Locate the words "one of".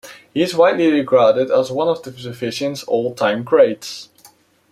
1.71-2.01